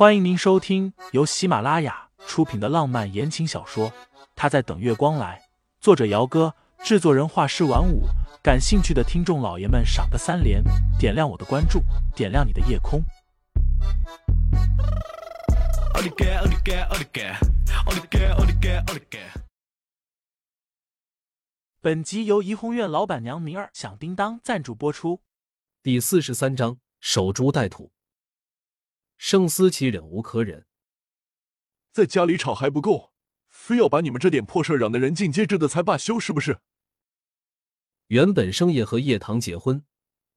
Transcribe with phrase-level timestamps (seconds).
[0.00, 3.90] 欢迎您收听由喜马拉雅出品的浪漫言情小说
[4.34, 5.38] 《他在等月光来》，
[5.78, 8.04] 作者：姚哥，制作人：画师晚舞。
[8.42, 10.64] 感兴趣的听众老爷们，赏个三连，
[10.98, 11.82] 点亮我的关注，
[12.16, 13.04] 点亮你的夜空。
[21.82, 25.20] 本集由怡红院老板娘明儿响叮当赞助播出。
[25.82, 27.92] 第四十三章：守株待兔。
[29.22, 30.66] 盛思琪忍无可忍，
[31.92, 33.12] 在家里吵还不够，
[33.50, 36.58] 非要把你们这点破事嚷得人尽皆知的才罢休，是不是？
[38.06, 39.84] 原本生叶和叶棠结婚，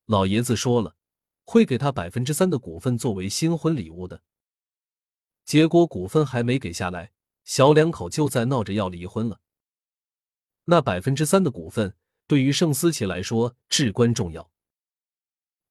[0.05, 0.97] 老爷子说了
[1.45, 4.21] 会给他百分之三的股份作为新婚礼物的，
[5.45, 7.13] 结果股份还没给下来，
[7.45, 9.39] 小两口就在闹着要离婚了。
[10.65, 11.95] 那百分之三的股份
[12.27, 14.51] 对于盛思琪来说至关重要，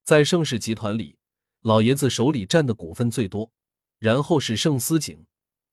[0.02, 1.18] 在盛世集团里。
[1.62, 3.52] 老爷子手里占的股份最多，
[3.98, 5.24] 然后是盛思景，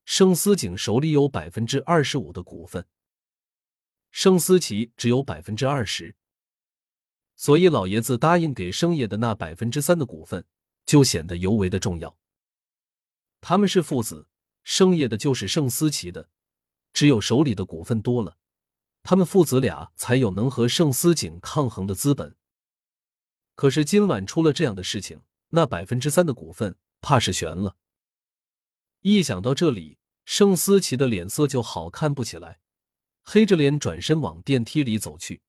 [0.05, 2.85] 盛思景手里有百分之二十五的股份，
[4.11, 6.15] 盛思琪只有百分之二十，
[7.35, 10.45] 所以老爷子答应给盛爷的那百分之三的股份
[10.85, 12.15] 就显得尤为的重要。
[13.41, 14.27] 他们是父子，
[14.63, 16.29] 盛爷的就是盛思琪的，
[16.93, 18.37] 只有手里的股份多了，
[19.01, 22.35] 他们父子俩才有能和盛思景抗衡的资本。
[23.55, 25.21] 可是今晚出了这样的事情。
[25.49, 27.75] 那百分之三的股份，怕是悬了。
[29.01, 32.59] 一想到这里，盛思琪的脸色就好看不起来，
[33.23, 35.41] 黑着脸转身往电梯里走去。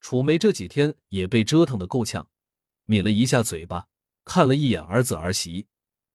[0.00, 2.28] 楚梅这几天也被折腾的够呛，
[2.86, 3.86] 抿了一下嘴巴，
[4.24, 5.68] 看了一眼儿子儿媳，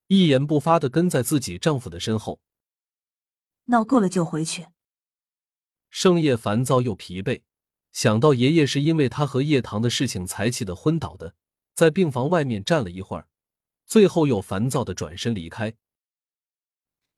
[0.08, 2.40] 一言不发的跟在自己丈夫的身后。
[3.66, 4.66] 闹够了就回去。
[5.88, 7.42] 盛夜烦躁又疲惫，
[7.92, 11.34] 想到爷爷是因为他和叶棠的事情才气得昏倒的。
[11.78, 13.28] 在病房外面站了一会儿，
[13.86, 15.76] 最后又烦躁的转身离开。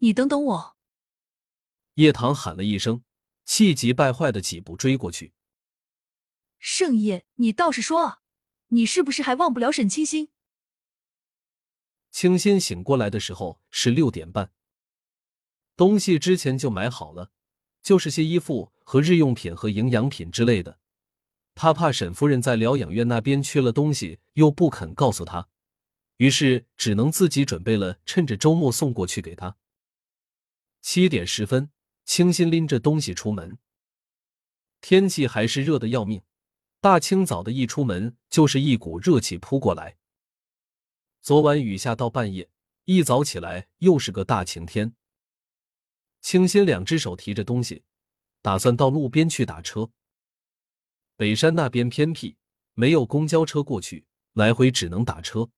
[0.00, 0.76] 你等等我！
[1.94, 3.02] 叶棠喊了一声，
[3.46, 5.32] 气急败坏的几步追过去。
[6.58, 8.20] 盛夜，你倒是说啊，
[8.68, 10.28] 你是不是还忘不了沈清心？
[12.10, 14.52] 清心醒过来的时候是六点半，
[15.74, 17.32] 东西之前就买好了，
[17.80, 20.79] 就是些衣服和日用品和营养品之类的。
[21.60, 25.46] 他怕沈夫人在疗养院那边缺了东西，又不肯告诉他，
[26.16, 29.58] 于是只能自己准备了，趁着周末送过去给他。
[30.80, 31.70] 七点十分，
[32.06, 33.58] 清新拎着东西出门，
[34.80, 36.22] 天气还是热的要命，
[36.80, 39.98] 大清早的一出门就是一股热气扑过来。
[41.20, 42.48] 昨晚雨下到半夜，
[42.86, 44.94] 一早起来又是个大晴天。
[46.22, 47.84] 清新两只手提着东西，
[48.40, 49.90] 打算到路边去打车。
[51.20, 52.34] 北山那边偏僻，
[52.72, 55.50] 没有公交车过去，来回只能打车。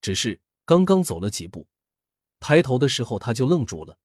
[0.00, 1.68] 只是刚刚走了几步，
[2.40, 3.96] 抬头的时候他就愣住了，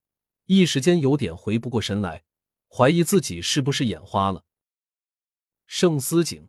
[0.45, 2.25] 一时间有点回不过神来，
[2.67, 4.45] 怀疑自己是不是眼花了。
[5.65, 6.47] 盛思景，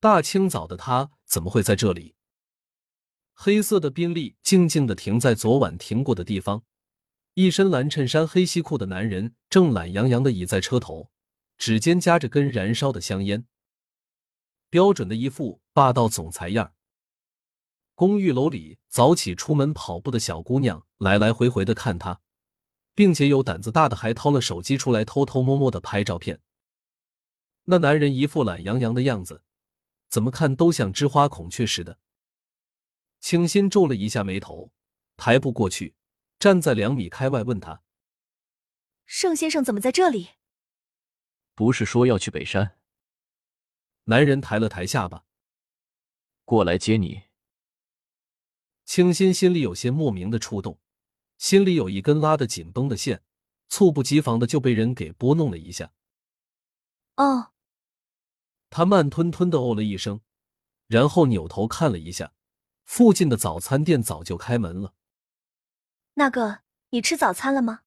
[0.00, 2.14] 大清早的他怎么会在这里？
[3.34, 6.64] 黑色的宾利静静的停在昨晚停过的地方，
[7.34, 11.10] 一身蓝衬衫、黑西裤的男人正懒洋洋的倚在车头。
[11.56, 13.46] 指尖夹着根燃烧的香烟，
[14.70, 16.74] 标准的一副霸道总裁样。
[17.94, 22.20] 公寓楼里早起出门跑步的小姑娘来来回回的看他，
[22.94, 26.40] 并且有胆子大的还掏了手机出来偷偷摸摸的拍照片。
[27.64, 29.44] 那男人一副懒洋洋的样子，
[30.08, 31.98] 怎么看都像枝花孔雀似的。
[33.20, 34.70] 清新皱了一下眉头，
[35.16, 35.94] 抬步过去，
[36.38, 37.82] 站在两米开外问他
[39.06, 40.30] ：“盛先生怎么在这里？”
[41.54, 42.78] 不是说要去北山？
[44.04, 45.24] 男人抬了抬下巴，
[46.44, 47.22] 过来接你。
[48.84, 50.78] 清新心里有些莫名的触动，
[51.38, 53.22] 心里有一根拉得紧绷的线，
[53.68, 55.92] 猝不及防的就被人给拨弄了一下。
[57.16, 57.52] 哦，
[58.68, 60.20] 他慢吞吞的哦了一声，
[60.86, 62.34] 然后扭头看了一下，
[62.84, 64.94] 附近的早餐店早就开门了。
[66.14, 67.84] 那个，你吃早餐了吗？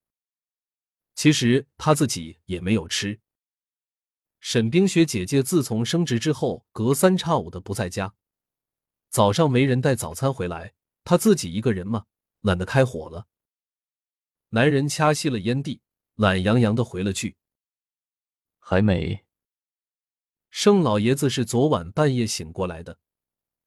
[1.14, 3.20] 其实他自己也没有吃。
[4.50, 8.14] 沈冰雪姐姐自从升职之后，隔三差五的不在家。
[9.10, 10.74] 早上没人带早餐回来，
[11.04, 12.06] 她自己一个人嘛，
[12.40, 13.28] 懒得开火了。
[14.52, 15.82] 男人掐熄了烟蒂，
[16.16, 17.36] 懒洋洋的回了句
[18.58, 19.26] ：“还没。”
[20.50, 23.00] 盛老爷子是昨晚半夜醒过来的，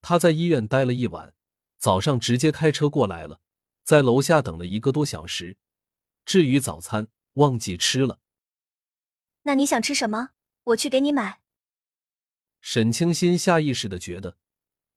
[0.01, 1.35] 他在医院待了一晚，
[1.77, 3.43] 早上直接开车过来了，
[3.85, 5.59] 在楼下等了一个多小时。
[6.25, 8.21] 至于早餐，忘记吃了。
[9.43, 10.31] 那你想吃什么？
[10.71, 11.41] 我去给你买。
[12.61, 14.37] 沈清新下意识的觉得，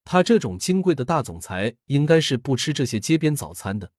[0.03, 3.91] 他这种金贵的大总裁应该是不吃这些街边早餐的。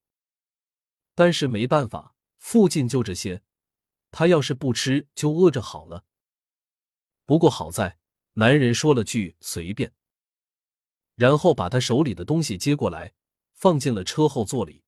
[1.15, 3.43] 但是没办法，附近就这些，
[4.11, 6.05] 他要是不吃就饿着好了。
[7.25, 7.99] 不过好在
[8.35, 9.93] 男人说了句随便，
[11.15, 13.15] 然后把他手里的东西接过来，
[13.53, 14.83] 放进了车后座里。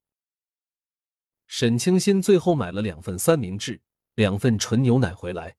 [1.46, 3.80] 沈清新最后买了两份三明治，
[4.16, 5.56] 两份纯牛奶回来。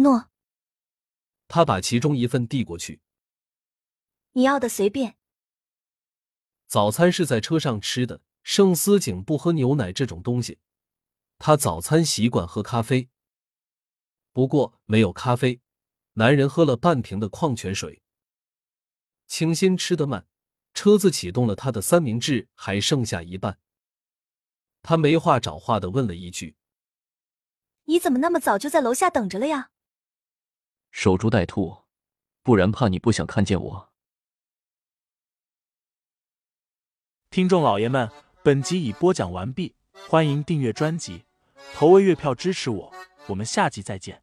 [0.00, 0.30] 诺，
[1.46, 3.00] 他把其中一份递过去。
[4.32, 5.16] 你要的随便。
[6.66, 8.22] 早餐是在车上吃的。
[8.44, 10.58] 盛思景不喝牛奶这种东西，
[11.36, 13.10] 他早餐习惯喝咖啡。
[14.32, 15.60] 不过没有咖啡，
[16.14, 18.00] 男人喝了半瓶的矿泉水。
[19.26, 20.26] 清新吃得慢，
[20.72, 23.58] 车子启动了，他的三明治还剩下一半。
[24.80, 26.56] 他没话找话的问了一句
[27.84, 29.72] ：“你怎么那么早就在楼下等着了呀？”
[30.90, 31.84] 守株待兔，
[32.42, 33.92] 不然怕你不想看见我。
[37.30, 38.10] 听众老爷们。
[38.44, 39.74] 本集已播讲完毕，
[40.08, 41.24] 欢迎订阅专辑，
[41.74, 42.92] 投喂月票支持我，
[43.26, 44.22] 我们下集再见。